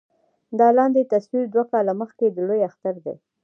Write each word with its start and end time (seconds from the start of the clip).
دا 0.59 0.67
لاندې 0.77 1.09
تصوير 1.13 1.45
دوه 1.53 1.65
کاله 1.71 1.91
مخکښې 2.01 2.27
د 2.31 2.37
لوئے 2.47 2.61
اختر 2.69 2.95
دے 3.05 3.15